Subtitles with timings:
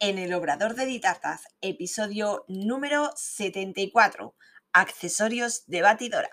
[0.00, 4.34] en el Obrador de Ditartas, episodio número 74,
[4.72, 6.30] accesorios de batidora.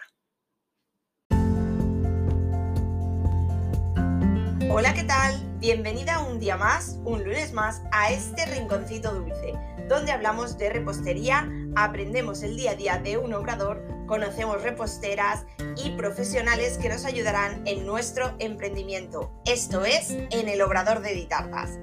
[4.70, 5.58] Hola, ¿qué tal?
[5.60, 9.53] Bienvenida un día más, un lunes más, a este rinconcito dulce,
[9.89, 15.91] donde hablamos de repostería, aprendemos el día a día de un obrador, conocemos reposteras y
[15.91, 19.31] profesionales que nos ayudarán en nuestro emprendimiento.
[19.45, 21.77] Esto es en el Obrador de Ditartas.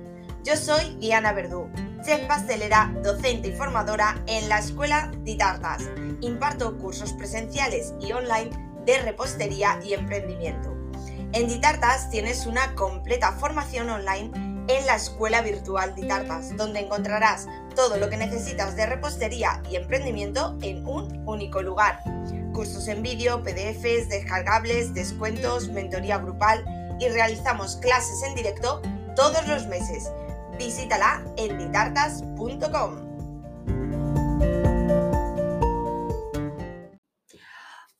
[0.49, 1.69] Yo soy Diana Verdú,
[2.03, 5.83] chef pastelera, docente y formadora en la Escuela Ditartas.
[6.23, 8.49] Imparto cursos presenciales y online
[8.87, 10.75] de repostería y emprendimiento.
[11.33, 14.31] En Ditartas tienes una completa formación online
[14.69, 20.57] en la Escuela Virtual Ditartas, donde encontrarás todo lo que necesitas de repostería y emprendimiento
[20.63, 22.01] en un único lugar.
[22.55, 26.65] Cursos en vídeo, PDFs, descargables, descuentos, mentoría grupal
[26.99, 28.81] y realizamos clases en directo
[29.15, 30.11] todos los meses
[30.59, 33.09] visítala en ditartas.com.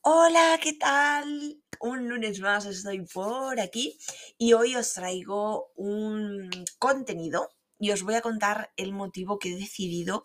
[0.01, 1.63] Hola, ¿qué tal?
[1.79, 3.97] Un lunes más estoy por aquí
[4.37, 9.55] y hoy os traigo un contenido y os voy a contar el motivo que he
[9.55, 10.23] decidido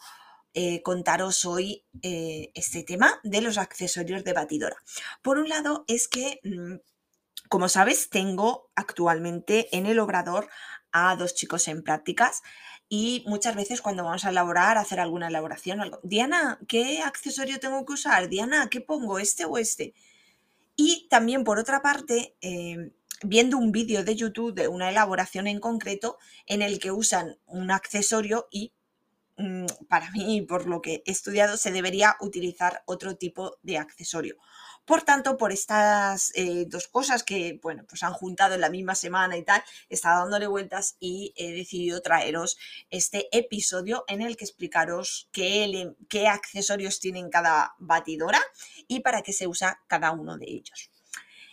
[0.55, 4.77] eh, contaros hoy eh, este tema de los accesorios de batidora.
[5.23, 6.77] Por un lado es que, mm,
[7.48, 10.48] como sabes, tengo actualmente en el obrador
[10.95, 12.42] a dos chicos en prácticas
[12.89, 17.59] y muchas veces cuando vamos a elaborar, a hacer alguna elaboración, algo, Diana, ¿qué accesorio
[17.59, 18.28] tengo que usar?
[18.28, 19.19] Diana, ¿qué pongo?
[19.19, 19.95] ¿Este o este?
[20.77, 22.92] Y también por otra parte, em,
[23.23, 27.70] viendo un vídeo de YouTube de una elaboración en concreto en el que usan un
[27.73, 28.73] accesorio y
[29.36, 34.36] mm, para mí, por lo que he estudiado, se debería utilizar otro tipo de accesorio.
[34.85, 38.95] Por tanto, por estas eh, dos cosas que, bueno, pues han juntado en la misma
[38.95, 42.59] semana y tal, he estado dándole vueltas y he decidido traeros
[42.91, 48.41] este episodio en el que explicaros qué, qué accesorios tienen cada batidora
[48.87, 50.91] y para qué se usa cada uno de ellos.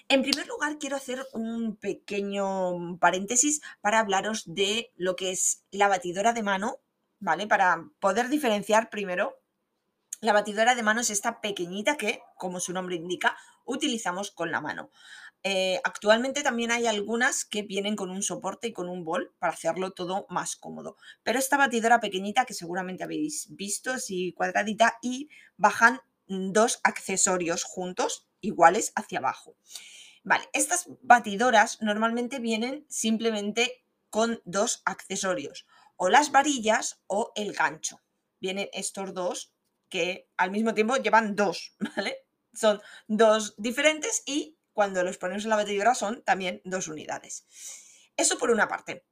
[0.09, 5.87] En primer lugar, quiero hacer un pequeño paréntesis para hablaros de lo que es la
[5.87, 6.81] batidora de mano,
[7.19, 7.47] ¿vale?
[7.47, 9.40] Para poder diferenciar primero
[10.21, 14.61] la batidora de mano es esta pequeñita que, como su nombre indica, utilizamos con la
[14.61, 14.91] mano.
[15.43, 19.53] Eh, actualmente también hay algunas que vienen con un soporte y con un bol para
[19.53, 20.97] hacerlo todo más cómodo.
[21.23, 28.27] Pero esta batidora pequeñita que seguramente habéis visto, así cuadradita, y bajan dos accesorios juntos,
[28.41, 29.55] iguales hacia abajo.
[30.23, 35.65] Vale, estas batidoras normalmente vienen simplemente con dos accesorios,
[35.95, 38.01] o las varillas o el gancho.
[38.39, 39.53] Vienen estos dos
[39.91, 42.25] que al mismo tiempo llevan dos, ¿vale?
[42.53, 47.45] Son dos diferentes y cuando los ponemos en la batidora son también dos unidades.
[48.17, 49.05] Eso por una parte.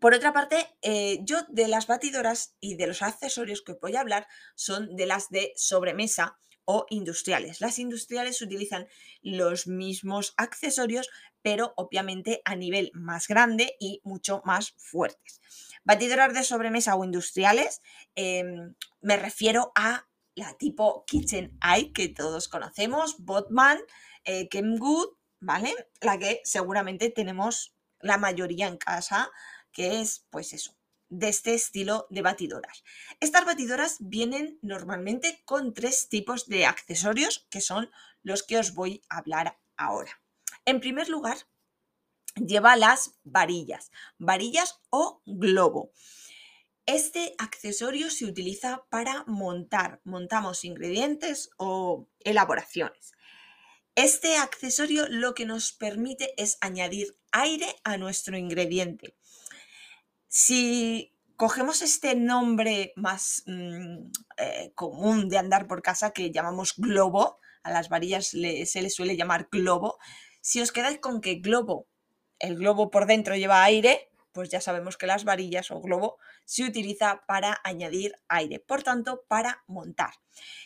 [0.00, 3.96] Por otra parte, eh, yo de las batidoras y de los accesorios que os voy
[3.96, 7.60] a hablar son de las de sobremesa o industriales.
[7.60, 8.88] Las industriales utilizan
[9.22, 11.08] los mismos accesorios,
[11.46, 15.40] pero obviamente a nivel más grande y mucho más fuertes.
[15.84, 17.82] Batidoras de sobremesa o industriales,
[18.16, 23.78] em, me refiero a la tipo Kitchen Eye que todos conocemos, Botman,
[24.24, 25.72] eh, Kenwood, ¿vale?
[26.00, 29.30] La que seguramente tenemos la mayoría en casa,
[29.70, 30.76] que es pues eso,
[31.10, 32.82] de este estilo de batidoras.
[33.20, 37.88] Estas batidoras vienen normalmente con tres tipos de accesorios que son
[38.24, 40.20] los que os voy a hablar ahora.
[40.66, 41.38] En primer lugar,
[42.34, 45.92] lleva las varillas, varillas o globo.
[46.86, 53.12] Este accesorio se utiliza para montar, montamos ingredientes o elaboraciones.
[53.94, 59.16] Este accesorio lo que nos permite es añadir aire a nuestro ingrediente.
[60.26, 67.38] Si cogemos este nombre más mm, eh, común de andar por casa que llamamos globo,
[67.62, 69.98] a las varillas se le suele llamar globo,
[70.46, 71.88] si os quedáis con que globo
[72.38, 76.62] el globo por dentro lleva aire, pues ya sabemos que las varillas o globo se
[76.62, 80.12] utiliza para añadir aire, por tanto, para montar.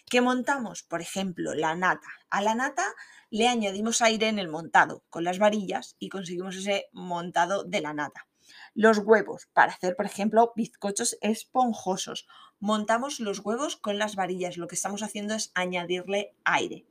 [0.05, 0.83] ¿Qué montamos?
[0.83, 2.09] Por ejemplo, la nata.
[2.29, 2.85] A la nata
[3.31, 7.95] le añadimos aire en el montado con las varillas y conseguimos ese montado de la
[7.95, 8.27] nata.
[8.75, 12.27] Los huevos, para hacer, por ejemplo, bizcochos esponjosos.
[12.59, 14.59] Montamos los huevos con las varillas.
[14.59, 16.85] Lo que estamos haciendo es añadirle aire.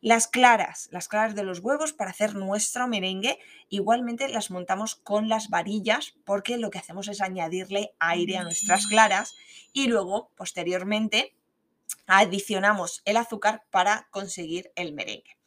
[0.00, 3.38] Las claras, las claras de los huevos para hacer nuestro merengue,
[3.68, 8.86] igualmente las montamos con las varillas porque lo que hacemos es añadirle aire a nuestras
[8.86, 9.34] claras
[9.72, 11.34] y luego, posteriormente,
[12.06, 15.38] adicionamos el azúcar para conseguir el merengue.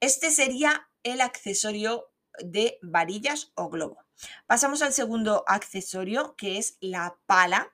[0.00, 3.98] Este sería el accesorio de varillas o globo.
[4.46, 7.72] Pasamos al segundo accesorio, que es la pala.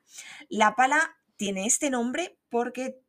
[0.49, 3.01] La pala tiene este nombre porque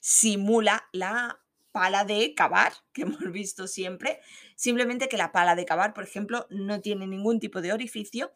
[0.00, 1.40] simula la
[1.76, 4.20] pala de cavar que hemos visto siempre,
[4.56, 8.32] simplemente que la pala de cavar, por ejemplo, no tiene ningún tipo de orificio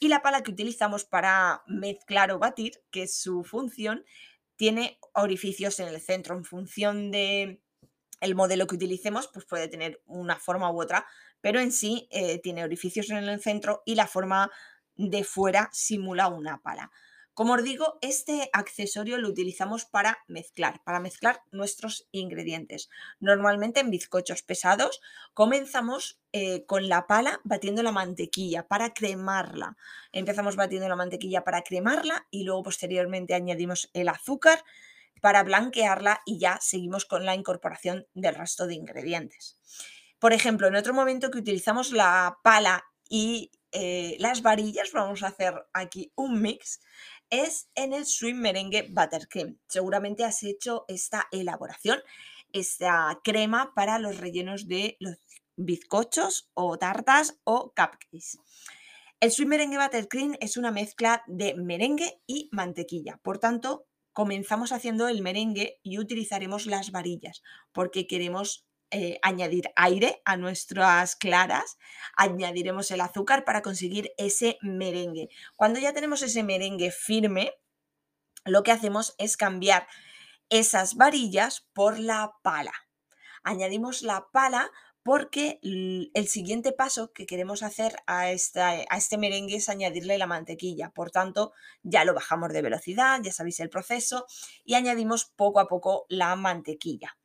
[0.00, 4.06] y la pala que utilizamos para mezclar o batir, que es su función,
[4.56, 7.60] tiene orificios en el centro en función de
[8.22, 11.06] el modelo que utilicemos, pues puede tener una forma u otra,
[11.42, 14.50] pero en sí eh, tiene orificios en el centro y la forma
[14.96, 16.90] de fuera simula una pala.
[17.38, 22.90] Como os digo, este accesorio lo utilizamos para mezclar, para mezclar nuestros ingredientes.
[23.20, 25.00] Normalmente en bizcochos pesados
[25.34, 29.76] comenzamos eh, con la pala batiendo la mantequilla para cremarla.
[30.10, 34.64] Empezamos batiendo la mantequilla para cremarla y luego posteriormente añadimos el azúcar
[35.20, 39.60] para blanquearla y ya seguimos con la incorporación del resto de ingredientes.
[40.18, 45.28] Por ejemplo, en otro momento que utilizamos la pala y eh, las varillas, vamos a
[45.28, 46.80] hacer aquí un mix,
[47.30, 49.58] es en el Sweet Merengue Buttercream.
[49.68, 52.00] Seguramente has hecho esta elaboración,
[52.52, 55.16] esta crema para los rellenos de los
[55.56, 58.38] bizcochos o tartas o cupcakes.
[59.20, 63.18] El Sweet Merengue Buttercream es una mezcla de merengue y mantequilla.
[63.22, 67.42] Por tanto, comenzamos haciendo el merengue y utilizaremos las varillas
[67.72, 71.78] porque queremos eh, añadir aire a nuestras claras,
[72.16, 75.28] añadiremos el azúcar para conseguir ese merengue.
[75.56, 77.52] Cuando ya tenemos ese merengue firme,
[78.44, 79.86] lo que hacemos es cambiar
[80.48, 82.72] esas varillas por la pala.
[83.42, 84.70] Añadimos la pala
[85.02, 90.90] porque el siguiente paso que queremos hacer a, a, este merengue es añadirle la mantequilla.
[90.90, 91.52] Por tanto,
[91.82, 94.26] ya lo bajamos de velocidad, ya sabéis el proceso,
[94.64, 97.16] y añadimos poco a poco la mantequilla.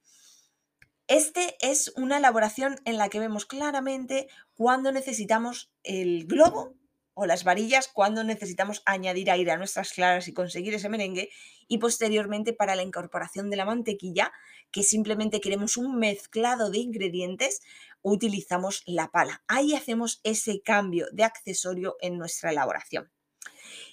[1.14, 6.74] Este es una elaboración en la que vemos claramente cuando necesitamos el globo
[7.14, 11.30] o las varillas, cuando necesitamos añadir aire a nuestras claras y conseguir ese merengue,
[11.68, 14.34] y posteriormente para la incorporación de la mantequilla,
[14.72, 17.62] que simplemente queremos un mezclado de ingredientes,
[18.02, 19.44] utilizamos la pala.
[19.48, 23.12] Ahí hacemos ese cambio de accesorio en nuestra elaboración.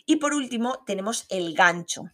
[0.07, 2.05] Y por último tenemos el gancho.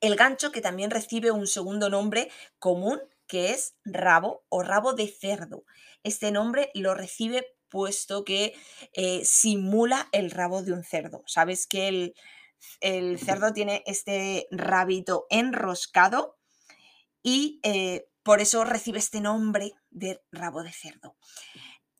[0.00, 5.08] El gancho que también recibe un segundo nombre común que es rabo o rabo de
[5.08, 5.64] cerdo.
[6.02, 8.54] Este nombre lo recibe puesto que
[8.92, 11.22] eh, simula el rabo de un cerdo.
[11.26, 12.14] Sabes que el,
[12.80, 16.36] el cerdo tiene este rabito enroscado
[17.22, 21.16] y eh, por eso recibe este nombre de rabo de cerdo.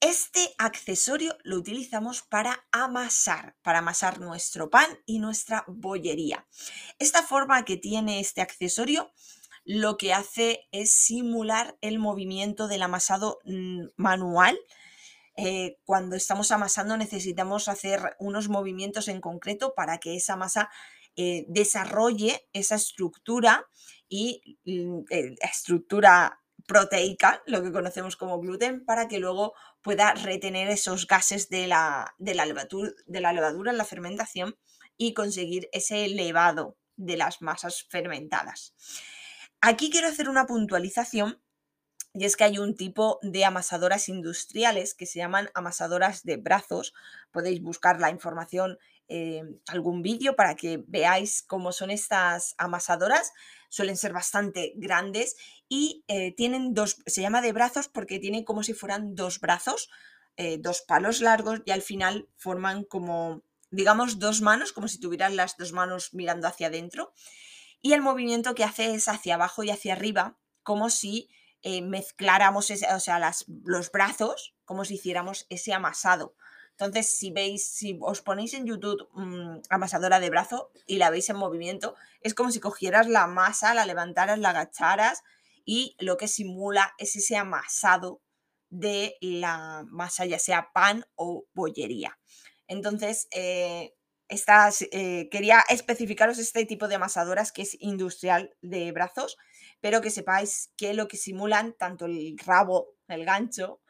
[0.00, 6.47] Este accesorio lo utilizamos para amasar, para amasar nuestro pan y nuestra bollería.
[6.99, 9.12] Esta forma que tiene este accesorio
[9.64, 14.58] lo que hace es simular el movimiento del amasado mm, manual.
[15.37, 20.70] Eh, cuando estamos amasando necesitamos hacer unos movimientos en concreto para que esa masa
[21.16, 23.66] eh, desarrolle esa estructura
[24.08, 30.69] y mm, eh, estructura proteica, lo que conocemos como gluten, para que luego pueda retener
[30.69, 34.56] esos gases de la, levadura, de la levadura en la fermentación
[34.96, 38.75] y conseguir ese elevado de las masas fermentadas.
[39.66, 41.40] Aquí quiero hacer una puntualización
[42.12, 46.93] y es que hay un tipo de amasadoras industriales que se llaman amasadoras de brazos.
[47.31, 48.78] Podéis buscar la información
[49.08, 53.32] en algún vídeo para que veáis cómo son estas amasadoras.
[53.70, 55.34] Suelen ser bastante grandes
[55.67, 59.89] y eh, tienen dos, se llama de brazos porque tienen como si fueran dos brazos,
[60.36, 65.36] eh, dos palos largos y al final forman como, digamos, dos manos, como si tuvieran
[65.36, 67.15] las dos manos mirando hacia adentro
[67.84, 71.29] y el movimiento que hace es hacia abajo y hacia arriba, como si
[71.60, 76.34] eh, mezcláramos o sea, los brazos, como si hiciéramos ese amasado.
[76.70, 81.29] Entonces, si veis, si os ponéis en YouTube mm, amasadora de brazo y la veis
[81.29, 85.22] en movimiento, es como si cogieras la masa, la levantaras, la agacharas
[85.67, 88.22] y lo que simula es ese amasado
[88.70, 92.19] de la masa, ya sea pan o bollería.
[92.67, 93.93] Entonces, eh,
[94.28, 99.36] estas, eh, quería especificaros este tipo de amasadoras que es industrial de brazos,
[99.81, 103.81] pero que sepáis que lo que simulan tanto el rabo, el gancho,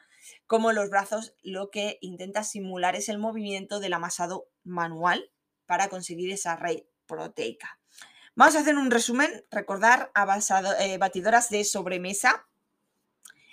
[0.46, 5.30] como los brazos, lo que intenta simular es el movimiento del amasado manual
[5.66, 7.78] para conseguir esa red proteica.
[8.34, 10.10] Vamos a hacer un resumen, recordar
[10.80, 12.46] eh, batidoras de sobremesa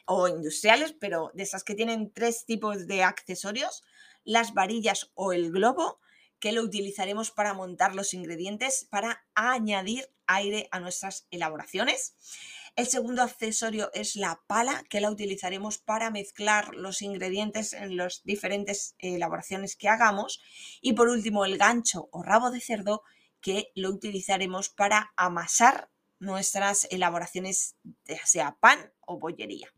[0.06, 3.84] o industriales, pero de esas que tienen tres tipos de accesorios,
[4.24, 6.00] las varillas o el globo,
[6.42, 12.16] que lo utilizaremos para montar los ingredientes para añadir aire a nuestras elaboraciones.
[12.76, 18.24] El segundo accesorio es la pala, que la utilizaremos para mezclar los ingredientes en las
[18.24, 20.42] diferentes elaboraciones que hagamos.
[20.82, 23.04] Y por último, el gancho o rabo de cerdo,
[23.40, 29.72] que lo utilizaremos para amasar nuestras elaboraciones, ya sea pan o bollería.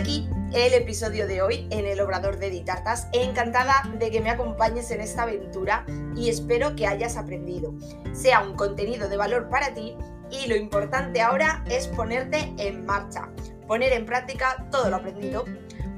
[0.00, 3.08] Aquí el episodio de hoy en el Obrador de Ditartas.
[3.12, 5.84] Encantada de que me acompañes en esta aventura
[6.16, 7.74] y espero que hayas aprendido.
[8.14, 9.94] Sea un contenido de valor para ti
[10.30, 13.28] y lo importante ahora es ponerte en marcha,
[13.66, 15.44] poner en práctica todo lo aprendido.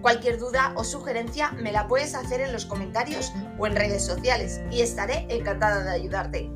[0.01, 4.61] Cualquier duda o sugerencia me la puedes hacer en los comentarios o en redes sociales
[4.73, 6.51] y estaré encantada de ayudarte.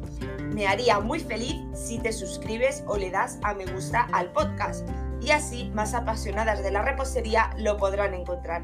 [0.53, 4.89] Me haría muy feliz si te suscribes o le das a me gusta al podcast
[5.27, 8.63] y así más apasionadas de la repostería lo podrán encontrar.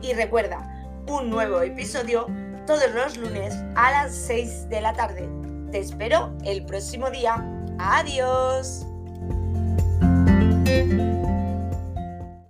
[0.00, 0.62] Y recuerda,
[1.08, 2.26] un nuevo episodio
[2.66, 5.28] todos los lunes a las 6 de la tarde.
[5.72, 7.44] Te espero el próximo día.
[7.78, 8.86] Adiós.